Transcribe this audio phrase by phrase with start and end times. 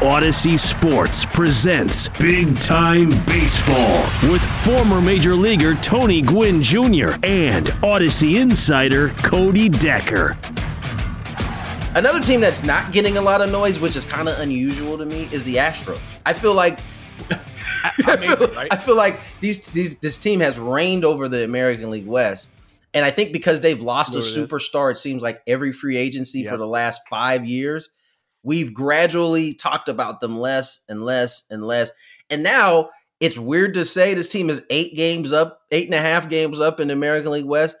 [0.00, 7.12] Audacy Sports presents Big Time Baseball with former Major Leaguer Tony Gwynn Jr.
[7.22, 10.36] and Audacy insider Cody Decker.
[11.94, 15.06] Another team that's not getting a lot of noise, which is kind of unusual to
[15.06, 16.00] me, is the Astros.
[16.26, 16.80] I feel like
[17.30, 18.68] I, feel, right?
[18.72, 22.50] I feel like these, these this team has reigned over the American League West.
[22.94, 26.50] And I think because they've lost a superstar, it seems like every free agency yep.
[26.50, 27.90] for the last five years,
[28.44, 31.90] we've gradually talked about them less and less and less.
[32.30, 36.00] And now it's weird to say this team is eight games up, eight and a
[36.00, 37.76] half games up in the American League West.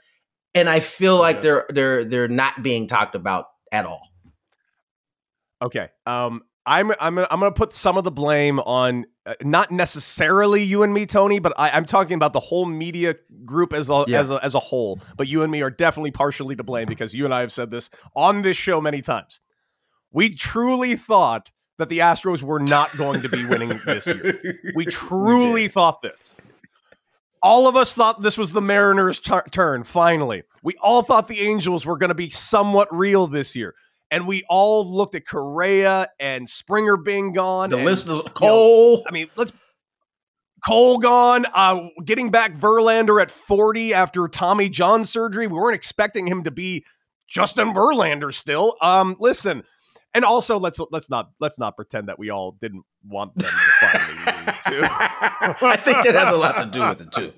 [0.54, 4.08] And I feel like they're they're they're not being talked about at all.
[5.62, 5.88] Okay.
[6.06, 10.62] Um I'm I'm I'm going to put some of the blame on uh, not necessarily
[10.62, 14.04] you and me, Tony, but I, am talking about the whole media group as a,
[14.08, 14.20] yeah.
[14.20, 14.98] as a as a whole.
[15.16, 17.70] But you and me are definitely partially to blame because you and I have said
[17.70, 19.40] this on this show many times.
[20.14, 24.40] We truly thought that the Astros were not going to be winning this year.
[24.74, 26.34] We truly we thought this.
[27.42, 29.84] All of us thought this was the Mariners' t- turn.
[29.84, 33.74] Finally, we all thought the Angels were going to be somewhat real this year
[34.14, 37.70] and we all looked at Correa and Springer being gone.
[37.70, 38.90] The and, list is Cole.
[38.90, 39.52] You know, I mean, let's
[40.64, 41.46] Cole gone.
[41.52, 45.48] Uh, getting back Verlander at 40 after Tommy John surgery.
[45.48, 46.84] We weren't expecting him to be
[47.28, 48.76] Justin Verlander still.
[48.80, 49.64] Um, listen,
[50.14, 53.86] and also let's let's not let's not pretend that we all didn't want them to
[53.86, 54.80] finally lose too.
[55.66, 57.32] I think that has a lot to do with it too.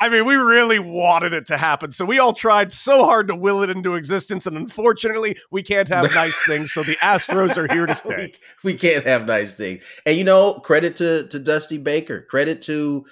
[0.00, 1.92] I mean, we really wanted it to happen.
[1.92, 4.46] So we all tried so hard to will it into existence.
[4.46, 6.72] And unfortunately, we can't have nice things.
[6.72, 8.34] So the Astros are here to stay.
[8.62, 9.84] we, we, can't have nice things.
[10.06, 12.22] And you know, credit to to Dusty Baker.
[12.22, 13.04] Credit to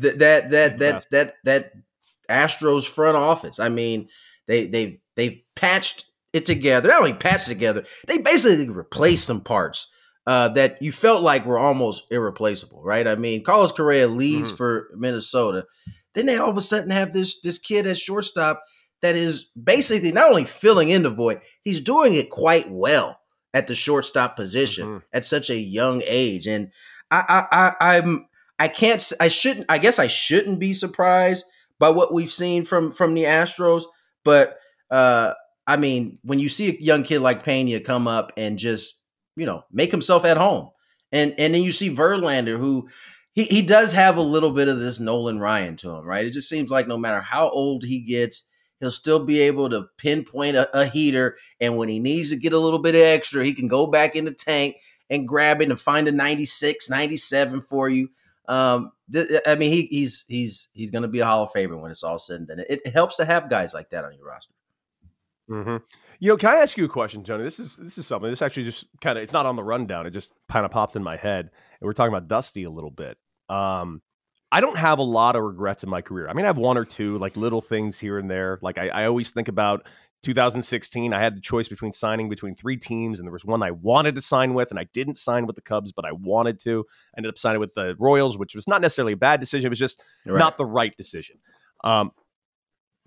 [0.00, 1.72] th- that that that that that
[2.28, 3.58] Astros front office.
[3.58, 4.08] I mean,
[4.46, 6.88] they they they've patched it together.
[6.88, 9.90] Not only patched together, they basically replaced some parts.
[10.26, 13.08] Uh, that you felt like were almost irreplaceable, right?
[13.08, 14.56] I mean, Carlos Correa leaves mm-hmm.
[14.56, 15.64] for Minnesota.
[16.14, 18.62] Then they all of a sudden have this this kid at shortstop
[19.00, 23.20] that is basically not only filling in the void, he's doing it quite well
[23.54, 24.98] at the shortstop position mm-hmm.
[25.12, 26.46] at such a young age.
[26.46, 26.70] And
[27.10, 28.28] I, I, I I'm
[28.58, 31.44] I can't I shouldn't I guess I shouldn't be surprised
[31.78, 33.84] by what we've seen from from the Astros,
[34.24, 34.58] but
[34.90, 35.34] uh
[35.68, 38.98] I mean, when you see a young kid like Pena come up and just,
[39.36, 40.70] you know, make himself at home.
[41.12, 42.88] And and then you see Verlander who
[43.34, 46.26] he, he does have a little bit of this Nolan Ryan to him, right?
[46.26, 48.48] It just seems like no matter how old he gets,
[48.80, 51.36] he'll still be able to pinpoint a, a heater.
[51.60, 54.24] And when he needs to get a little bit extra, he can go back in
[54.24, 54.76] the tank
[55.10, 58.08] and grab it and find a 96, 97 for you.
[58.48, 61.78] Um, th- I mean, he, he's he's he's going to be a Hall of Famer
[61.78, 62.60] when it's all said and done.
[62.60, 64.54] It, it helps to have guys like that on your roster.
[65.48, 65.76] Mm-hmm.
[66.20, 67.44] You know, can I ask you a question, Tony?
[67.44, 68.28] This is this is something.
[68.28, 70.06] This actually just kind of it's not on the rundown.
[70.06, 71.50] It just kind of popped in my head,
[71.80, 73.16] and we're talking about Dusty a little bit.
[73.48, 74.02] Um,
[74.50, 76.28] I don't have a lot of regrets in my career.
[76.28, 78.58] I mean, I have one or two like little things here and there.
[78.62, 79.86] Like I, I always think about
[80.22, 81.12] 2016.
[81.12, 84.14] I had the choice between signing between three teams, and there was one I wanted
[84.16, 86.84] to sign with, and I didn't sign with the Cubs, but I wanted to.
[87.14, 89.66] I ended up signing with the Royals, which was not necessarily a bad decision.
[89.66, 90.38] It was just right.
[90.38, 91.38] not the right decision.
[91.84, 92.10] Um,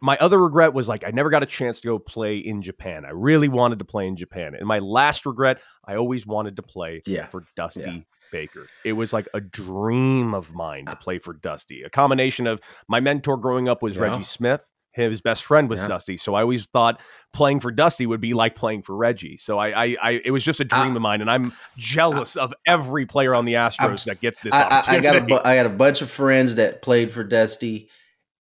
[0.02, 3.06] my other regret was like I never got a chance to go play in Japan.
[3.06, 4.56] I really wanted to play in Japan.
[4.56, 7.28] And my last regret, I always wanted to play yeah.
[7.28, 8.00] for Dusty yeah.
[8.32, 8.68] Baker.
[8.84, 11.84] It was like a dream of mine to uh play for Dusty.
[11.84, 14.04] A combination of my mentor growing up was yeah.
[14.04, 14.62] Reggie Smith.
[14.94, 15.80] His best friend was.
[15.80, 17.00] Dusty, so I always thought
[17.32, 19.38] playing for Dusty would be like playing for Reggie.
[19.38, 22.36] So I, I, I it was just a dream uh, of mine, and I'm jealous
[22.36, 24.54] uh, of every player on the Astros that gets this.
[24.54, 27.88] I, I, got a, I got a bunch of friends that played for Dusty,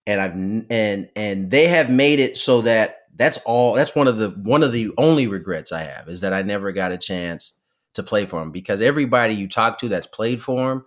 [0.07, 0.33] and I've
[0.69, 3.73] and and they have made it so that that's all.
[3.73, 6.71] That's one of the one of the only regrets I have is that I never
[6.71, 7.57] got a chance
[7.93, 10.85] to play for him because everybody you talk to that's played for him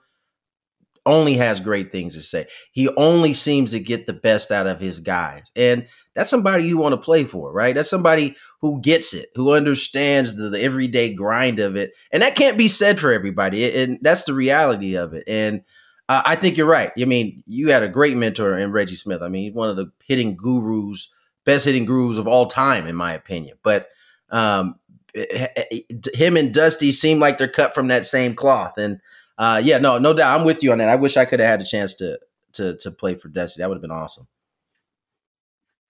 [1.07, 2.47] only has great things to say.
[2.73, 5.51] He only seems to get the best out of his guys.
[5.55, 7.75] And that's somebody you want to play for, right?
[7.75, 11.93] That's somebody who gets it, who understands the, the everyday grind of it.
[12.11, 13.83] And that can't be said for everybody.
[13.83, 15.25] And that's the reality of it.
[15.27, 15.63] And
[16.09, 16.93] uh, I think you're right.
[16.99, 19.23] I mean, you had a great mentor in Reggie Smith.
[19.23, 21.13] I mean, he's one of the hitting gurus,
[21.45, 23.57] best hitting gurus of all time, in my opinion.
[23.63, 23.89] But
[24.31, 24.77] um,
[25.15, 28.77] him and Dusty seem like they're cut from that same cloth.
[28.77, 29.01] And
[29.39, 30.89] uh, yeah, no, no doubt, I'm with you on that.
[30.89, 32.19] I wish I could have had a chance to
[32.55, 33.61] to to play for Dusty.
[33.61, 34.27] That would have been awesome.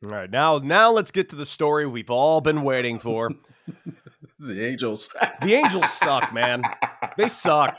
[0.02, 3.31] All right, now now let's get to the story we've all been waiting for.
[4.38, 5.08] the Angels.
[5.43, 6.62] the Angels suck, man.
[7.16, 7.78] They suck.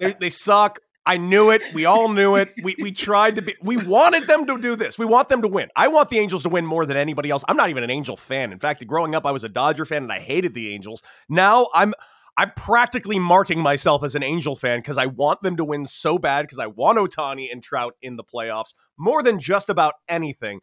[0.00, 0.80] They, they suck.
[1.08, 1.62] I knew it.
[1.72, 2.52] We all knew it.
[2.62, 3.56] We we tried to be.
[3.62, 4.98] We wanted them to do this.
[4.98, 5.70] We want them to win.
[5.74, 7.42] I want the Angels to win more than anybody else.
[7.48, 8.52] I'm not even an Angel fan.
[8.52, 11.02] In fact, growing up, I was a Dodger fan and I hated the Angels.
[11.26, 11.94] Now I'm
[12.36, 16.18] I'm practically marking myself as an Angel fan because I want them to win so
[16.18, 20.60] bad because I want Ohtani and Trout in the playoffs more than just about anything.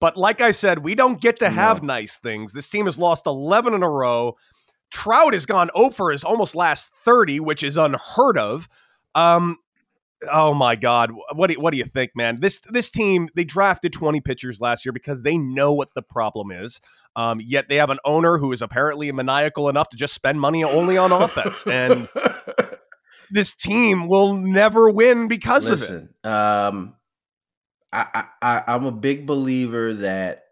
[0.00, 1.88] But like I said, we don't get to have no.
[1.88, 2.52] nice things.
[2.52, 4.36] This team has lost 11 in a row.
[4.92, 8.68] Trout has gone oh over his almost last 30, which is unheard of.
[9.16, 9.58] Um,
[10.30, 12.40] oh my God, what do what do you think, man?
[12.40, 16.52] This this team they drafted twenty pitchers last year because they know what the problem
[16.52, 16.80] is.
[17.16, 20.62] Um, yet they have an owner who is apparently maniacal enough to just spend money
[20.62, 22.08] only on offense, and
[23.30, 26.30] this team will never win because Listen, of it.
[26.30, 26.94] Um,
[27.92, 30.44] I, I I'm a big believer that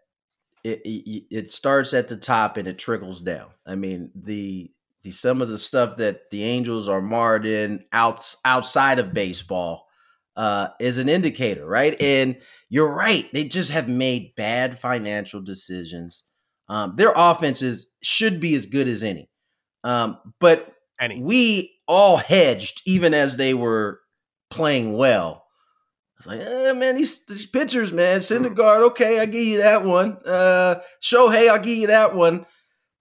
[0.63, 3.51] it, it, it starts at the top and it trickles down.
[3.67, 4.71] I mean the
[5.05, 9.85] the some of the stuff that the Angels are marred in outs, outside of baseball
[10.35, 11.95] uh, is an indicator, right?
[12.01, 12.37] And
[12.69, 16.23] you're right; they just have made bad financial decisions.
[16.67, 19.29] Um, their offenses should be as good as any,
[19.83, 21.21] um, but any.
[21.21, 24.01] we all hedged even as they were
[24.49, 25.45] playing well.
[26.17, 30.17] It's like, eh, man, these, these pitchers, man, Syndergaard, okay, I give you that one.
[30.25, 32.47] Uh, Shohei, I'll give you that one.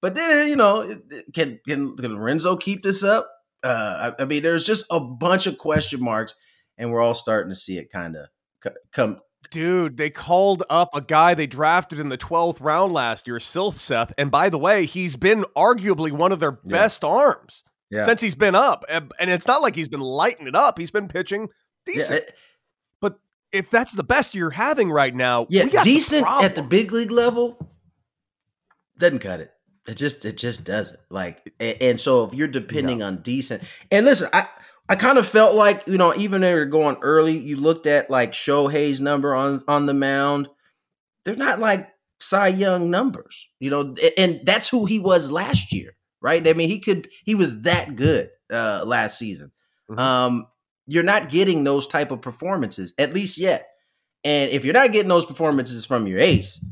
[0.04, 0.86] But then eh, you know,
[1.32, 3.26] can can, can Lorenzen keep this up?
[3.62, 6.34] Uh, I, I, mean, there's just a bunch of question marks,
[6.76, 8.26] and we're all starting to see it kind of
[8.92, 9.20] come.
[9.50, 14.12] Dude, they called up a guy they drafted in the 12th round last year, Silseth.
[14.18, 16.70] And by the way, he's been arguably one of their yeah.
[16.70, 18.04] best arms yeah.
[18.04, 18.84] since he's been up.
[18.90, 20.78] Eh, and it's not like he's been lighting it up.
[20.78, 21.48] He's been pitching
[21.86, 22.24] decent.
[22.26, 22.34] Yeah,
[23.00, 23.20] but
[23.52, 27.56] if that's the best you're having right now, yeah, decent at the big league level
[28.98, 29.53] doesn't cut it.
[29.86, 33.08] It just it just doesn't like and, and so if you're depending no.
[33.08, 34.48] on decent and listen I
[34.88, 38.08] I kind of felt like you know even they were going early you looked at
[38.08, 40.48] like Shohei's number on on the mound
[41.24, 41.88] they're not like
[42.18, 46.70] Cy Young numbers you know and that's who he was last year right I mean
[46.70, 49.52] he could he was that good uh last season
[49.90, 50.00] mm-hmm.
[50.00, 50.46] um
[50.86, 53.68] you're not getting those type of performances at least yet
[54.24, 56.64] and if you're not getting those performances from your ace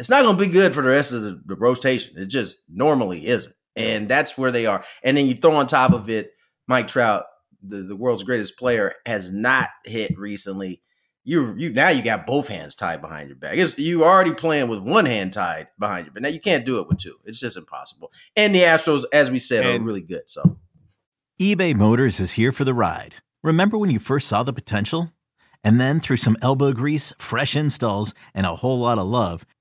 [0.00, 2.18] it's not going to be good for the rest of the, the rotation.
[2.18, 3.54] It just normally isn't.
[3.76, 4.82] And that's where they are.
[5.02, 6.32] And then you throw on top of it,
[6.66, 7.24] Mike Trout,
[7.62, 10.80] the, the world's greatest player, has not hit recently.
[11.22, 13.58] You you now you got both hands tied behind your back.
[13.58, 16.80] It's, you already playing with one hand tied behind you, but now you can't do
[16.80, 17.16] it with two.
[17.26, 18.10] It's just impossible.
[18.34, 20.22] And the Astros, as we said, and are really good.
[20.26, 20.56] So
[21.38, 23.16] eBay Motors is here for the ride.
[23.44, 25.12] Remember when you first saw the potential?
[25.62, 29.44] And then through some elbow grease, fresh installs, and a whole lot of love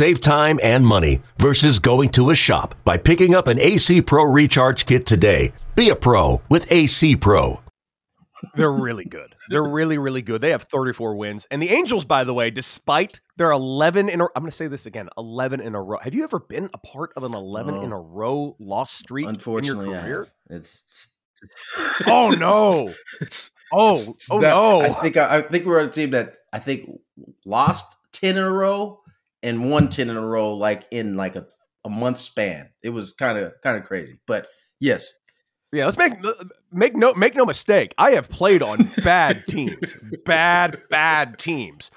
[0.00, 4.24] Save time and money versus going to a shop by picking up an AC Pro
[4.24, 5.52] Recharge Kit today.
[5.74, 7.60] Be a pro with AC Pro.
[8.54, 9.36] They're really good.
[9.50, 10.40] They're really, really good.
[10.40, 11.46] They have 34 wins.
[11.50, 14.68] And the Angels, by the way, despite their 11 in a I'm going to say
[14.68, 15.98] this again 11 in a row.
[16.00, 19.84] Have you ever been a part of an 11 in a row loss streak Unfortunately,
[19.84, 20.28] in your career?
[20.48, 21.10] It's.
[22.06, 22.94] oh, no.
[23.20, 24.80] It's, oh, oh, no.
[24.80, 26.88] I think, I, I think we're on a team that I think
[27.44, 29.00] lost 10 in a row
[29.42, 31.46] and won 10 in a row, like in like a,
[31.84, 32.70] a month span.
[32.82, 34.20] It was kind of, kind of crazy.
[34.26, 34.48] But
[34.80, 35.12] yes,
[35.72, 36.14] yeah, let's make
[36.72, 37.94] make no make no mistake.
[37.96, 41.92] I have played on bad teams, bad bad teams,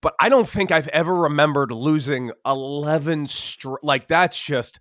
[0.00, 3.26] but I don't think I've ever remembered losing eleven.
[3.26, 4.78] Str- like that's just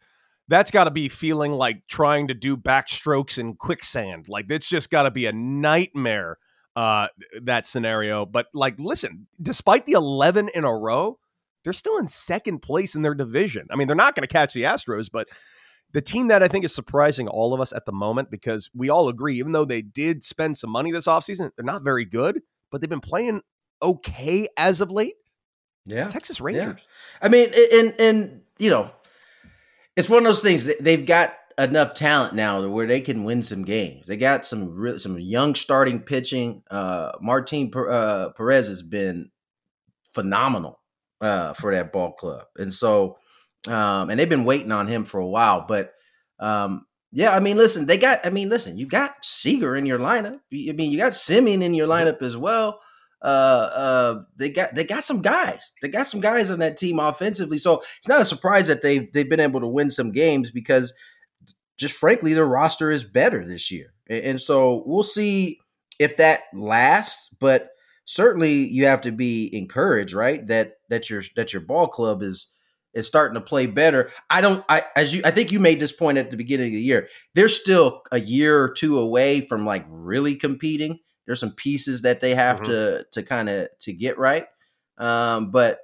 [0.47, 4.29] that's got to be feeling like trying to do backstrokes in quicksand.
[4.29, 6.37] Like it's just got to be a nightmare.
[6.75, 7.07] Uh,
[7.43, 8.25] that scenario.
[8.25, 11.19] But like, listen, despite the eleven in a row,
[11.65, 13.67] they're still in second place in their division.
[13.71, 15.27] I mean, they're not going to catch the Astros, but
[15.91, 18.89] the team that I think is surprising all of us at the moment because we
[18.89, 22.41] all agree, even though they did spend some money this offseason, they're not very good,
[22.71, 23.41] but they've been playing
[23.81, 25.15] okay as of late.
[25.85, 26.07] Yeah.
[26.09, 26.87] Texas Rangers.
[26.87, 27.25] Yeah.
[27.25, 28.91] I mean, and, and, you know,
[29.95, 33.63] it's one of those things they've got enough talent now where they can win some
[33.63, 34.05] games.
[34.05, 36.61] They got some real, some young starting pitching.
[36.69, 39.31] Uh, Martin uh, Perez has been
[40.11, 40.79] phenomenal
[41.25, 43.17] uh, for that ball club, and so
[43.67, 45.65] um, and they've been waiting on him for a while.
[45.67, 45.93] But
[46.39, 48.19] um, yeah, I mean, listen, they got.
[48.25, 50.39] I mean, listen, you got Seager in your lineup.
[50.53, 52.79] I mean, you got Semien in your lineup as well.
[53.21, 55.71] Uh, uh, they got they got some guys.
[55.81, 57.57] They got some guys on that team offensively.
[57.57, 60.93] So it's not a surprise that they they've been able to win some games because
[61.77, 63.93] just frankly, their roster is better this year.
[64.07, 65.57] And so we'll see
[65.99, 67.29] if that lasts.
[67.39, 67.69] But
[68.05, 70.45] certainly, you have to be encouraged, right?
[70.47, 72.51] That that your that your ball club is
[72.93, 74.11] is starting to play better.
[74.29, 76.73] I don't I as you I think you made this point at the beginning of
[76.73, 77.09] the year.
[77.35, 80.99] They're still a year or two away from like really competing.
[81.25, 82.71] There's some pieces that they have mm-hmm.
[82.71, 84.47] to to kind of to get right.
[84.97, 85.79] Um, but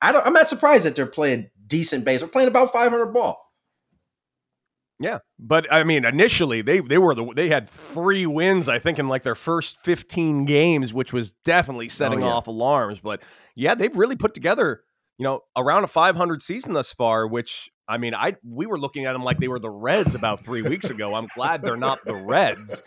[0.00, 2.20] I don't I'm not surprised that they're playing decent base.
[2.20, 3.43] They're playing about 500 ball.
[5.00, 8.98] Yeah, but I mean, initially they they were the they had three wins, I think,
[8.98, 12.32] in like their first fifteen games, which was definitely oh, setting oh, yeah.
[12.32, 13.00] off alarms.
[13.00, 13.20] But
[13.56, 14.82] yeah, they've really put together
[15.18, 19.04] you know, around a 500 season thus far, which I mean, I we were looking
[19.06, 21.14] at them like they were the Reds about three weeks ago.
[21.14, 22.82] I'm glad they're not the Reds.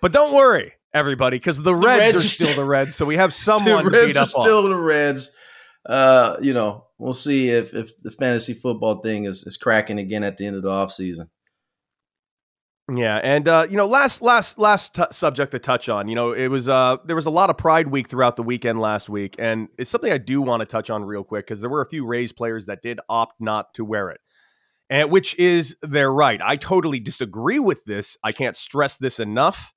[0.00, 2.94] But don't worry, everybody, because the, the, Reds, are still the Reds.
[2.94, 5.36] So we have someone the Reds are still the Reds.
[5.84, 10.22] Uh, you know, we'll see if if the fantasy football thing is, is cracking again
[10.22, 11.28] at the end of the offseason.
[12.92, 16.08] Yeah, and uh, you know, last last last t- subject to touch on.
[16.08, 18.80] You know, it was uh, there was a lot of Pride Week throughout the weekend
[18.80, 21.70] last week, and it's something I do want to touch on real quick because there
[21.70, 24.20] were a few Rays players that did opt not to wear it,
[24.90, 26.40] and which is their right.
[26.42, 28.16] I totally disagree with this.
[28.22, 29.72] I can't stress this enough.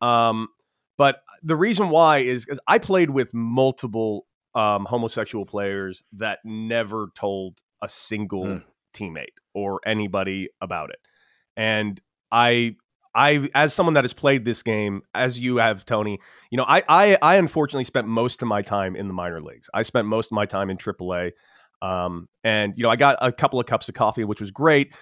[0.00, 0.48] Um,
[0.96, 4.26] but the reason why is because I played with multiple
[4.58, 8.64] um, homosexual players that never told a single mm.
[8.92, 10.98] teammate or anybody about it,
[11.56, 12.00] and
[12.32, 12.76] I
[13.14, 16.82] I as someone that has played this game as you have Tony, you know, I
[16.88, 19.68] I I unfortunately spent most of my time in the minor leagues.
[19.74, 21.32] I spent most of my time in AAA.
[21.82, 24.94] Um and you know, I got a couple of cups of coffee which was great,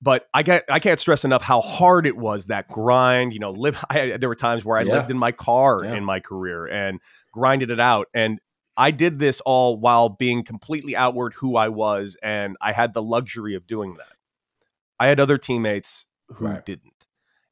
[0.00, 3.50] but I get I can't stress enough how hard it was that grind, you know,
[3.50, 4.94] live I, there were times where I yeah.
[4.94, 5.94] lived in my car yeah.
[5.94, 7.00] in my career and
[7.32, 8.38] grinded it out and
[8.76, 13.02] I did this all while being completely outward who I was and I had the
[13.02, 14.16] luxury of doing that.
[14.98, 16.64] I had other teammates who right.
[16.64, 16.92] didn't.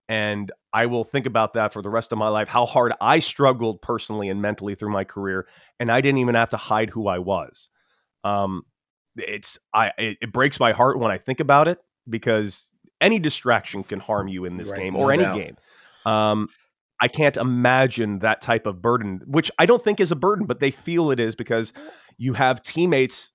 [0.08, 3.20] And I will think about that for the rest of my life, how hard I
[3.20, 5.46] struggled personally and mentally through my career.
[5.80, 7.70] And I didn't even have to hide who I was.
[8.22, 8.64] Um,
[9.16, 11.78] it's I it, it breaks my heart when I think about it
[12.08, 12.68] because
[13.00, 15.36] any distraction can harm you in this right, game or any doubt.
[15.36, 15.56] game.
[16.04, 16.48] Um,
[17.00, 20.60] I can't imagine that type of burden, which I don't think is a burden, but
[20.60, 21.72] they feel it is because
[22.16, 23.32] you have teammates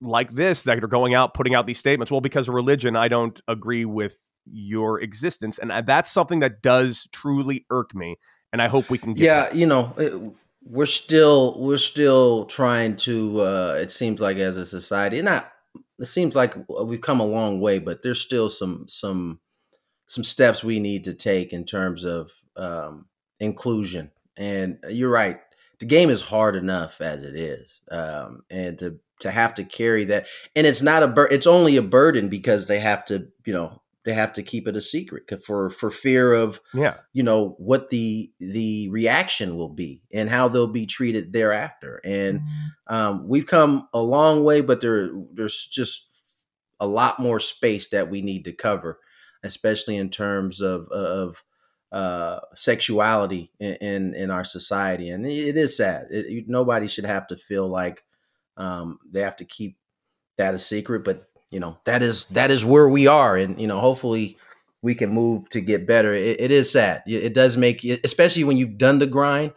[0.00, 2.10] like this that are going out putting out these statements.
[2.10, 4.18] Well, because of religion, I don't agree with
[4.50, 8.16] your existence and uh, that's something that does truly irk me
[8.52, 10.20] and i hope we can get yeah you know it,
[10.64, 15.50] we're still we're still trying to uh it seems like as a society not
[15.98, 19.40] it seems like we've come a long way but there's still some some
[20.06, 23.06] some steps we need to take in terms of um
[23.40, 24.10] inclusion.
[24.36, 25.40] And you're right
[25.82, 30.04] the game is hard enough as it is um and to to have to carry
[30.04, 33.52] that and it's not a bur- it's only a burden because they have to you
[33.52, 36.98] know they have to keep it a secret for for fear of yeah.
[37.12, 42.00] you know what the the reaction will be and how they'll be treated thereafter.
[42.04, 42.94] And mm-hmm.
[42.94, 46.08] um, we've come a long way but there there's just
[46.78, 48.98] a lot more space that we need to cover
[49.44, 51.42] especially in terms of of
[51.92, 56.06] uh, sexuality in, in, in our society, and it is sad.
[56.10, 58.02] It, nobody should have to feel like
[58.56, 59.76] um, they have to keep
[60.38, 63.66] that a secret, but you know that is that is where we are, and you
[63.66, 64.38] know hopefully
[64.80, 66.12] we can move to get better.
[66.12, 67.02] it, it is sad.
[67.06, 69.52] It does make, especially when you've done the grind,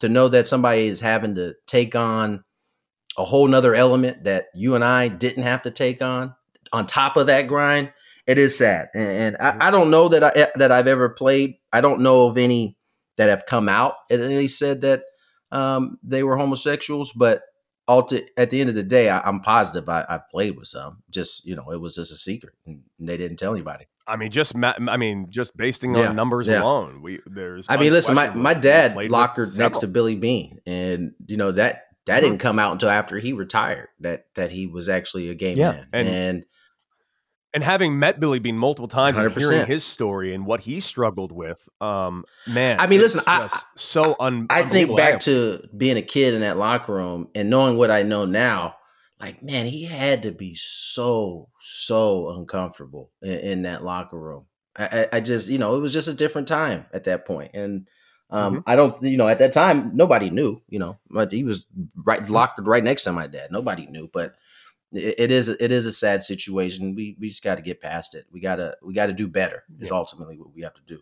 [0.00, 2.44] to know that somebody is having to take on
[3.18, 6.34] a whole nother element that you and I didn't have to take on
[6.72, 7.92] on top of that grind.
[8.30, 11.56] It is sad, and, and I, I, don't know that I that I've ever played.
[11.72, 12.76] I don't know of any
[13.16, 15.02] that have come out and they said that
[15.52, 17.42] um, they were homosexuals, but
[17.88, 21.02] to, at the end of the day, I, am positive I, have played with some.
[21.10, 23.86] Just you know, it was just a secret, and they didn't tell anybody.
[24.06, 26.62] I mean, just I mean, just basing on yeah, numbers yeah.
[26.62, 27.66] alone, we there's.
[27.68, 31.86] I mean, listen, my my dad lockered next to Billy Bean, and you know that
[32.06, 32.24] that mm-hmm.
[32.24, 33.88] didn't come out until after he retired.
[34.00, 36.44] That that he was actually a gay yeah, man, and, and
[37.52, 39.26] and having met Billy Bean multiple times 100%.
[39.26, 42.78] and hearing his story and what he struggled with, um, man.
[42.78, 44.46] I mean, listen, I so un.
[44.50, 48.02] I think back to being a kid in that locker room and knowing what I
[48.02, 48.76] know now.
[49.18, 54.46] Like, man, he had to be so so uncomfortable in, in that locker room.
[54.78, 57.86] I, I, just, you know, it was just a different time at that point, and
[58.30, 58.60] um, mm-hmm.
[58.66, 61.66] I don't, you know, at that time nobody knew, you know, but he was
[61.96, 63.50] right locked right next to my dad.
[63.50, 64.36] Nobody knew, but
[64.92, 66.94] it, it is it is a sad situation.
[66.94, 68.26] We we just got to get past it.
[68.30, 69.64] We gotta we got to do better.
[69.78, 69.96] Is yeah.
[69.96, 71.00] ultimately what we have to do.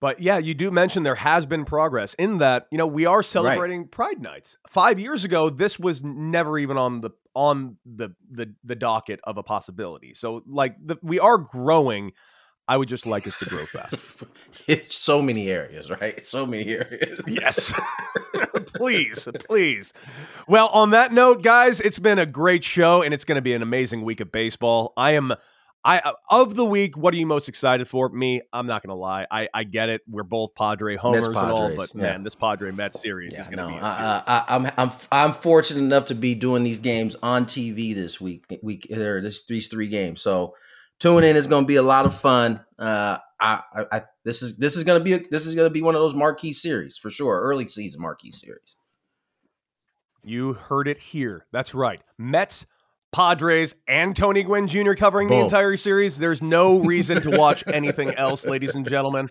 [0.00, 3.22] But yeah, you do mention there has been progress in that, you know, we are
[3.22, 3.90] celebrating right.
[3.92, 4.56] Pride Nights.
[4.66, 9.38] 5 years ago this was never even on the on the the the docket of
[9.38, 10.12] a possibility.
[10.14, 12.12] So like the, we are growing
[12.68, 13.96] I would just like us to grow fast.
[14.66, 16.24] it's so many areas, right?
[16.24, 17.20] So many areas.
[17.26, 17.74] yes.
[18.74, 19.92] please, please.
[20.46, 23.54] Well, on that note, guys, it's been a great show and it's going to be
[23.54, 24.92] an amazing week of baseball.
[24.96, 25.34] I am
[25.84, 28.08] I uh, of the week, what are you most excited for?
[28.08, 29.26] Me, I'm not gonna lie.
[29.30, 30.02] I, I get it.
[30.08, 32.02] We're both Padre homers and all, but yeah.
[32.02, 33.82] man, this Padre Mets series yeah, is gonna no, be.
[33.82, 38.20] I, I, I'm I'm I'm fortunate enough to be doing these games on TV this
[38.20, 38.44] week.
[38.62, 40.22] Week there, this these three games.
[40.22, 40.54] So
[41.02, 41.36] tune in.
[41.36, 42.64] It's going to be a lot of fun.
[42.78, 45.66] Uh, I, I, I, this is this is going to be a, this is going
[45.66, 47.40] to be one of those marquee series for sure.
[47.40, 48.76] Early season marquee series.
[50.24, 51.46] You heard it here.
[51.50, 52.00] That's right.
[52.16, 52.64] Mets,
[53.10, 54.92] Padres, and Tony Gwynn Jr.
[54.92, 55.38] covering Boom.
[55.38, 56.16] the entire series.
[56.16, 59.28] There's no reason to watch anything else, ladies and gentlemen.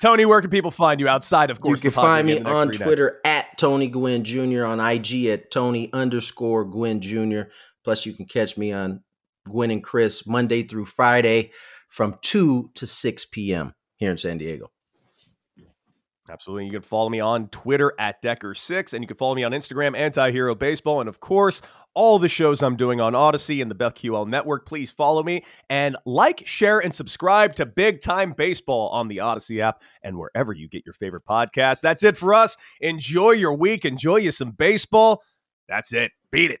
[0.00, 1.82] Tony, where can people find you outside, of course?
[1.82, 4.64] You can find me on Twitter at Tony Gwynn Jr.
[4.64, 7.50] on IG at Tony underscore Gwynn Jr.
[7.82, 9.02] Plus, you can catch me on
[9.48, 11.52] Gwynn and Chris Monday through Friday
[11.88, 13.74] from 2 to 6 p.m.
[13.96, 14.70] here in San Diego.
[16.30, 16.66] Absolutely.
[16.66, 19.96] You can follow me on Twitter at Decker6, and you can follow me on Instagram,
[19.96, 21.00] Anti Hero Baseball.
[21.00, 21.62] And of course,
[21.94, 24.66] all the shows I'm doing on Audacy and the BetQL Network.
[24.66, 29.60] Please follow me and like, share, and subscribe to Big Time Baseball on the Audacy
[29.60, 31.80] app and wherever you get your favorite podcast.
[31.80, 32.56] That's it for us.
[32.80, 33.84] Enjoy your week.
[33.84, 35.22] Enjoy you some baseball.
[35.68, 36.12] That's it.
[36.30, 36.60] Beat it.